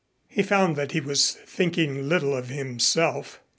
[0.27, 3.39] He found that he was thinking little of himself.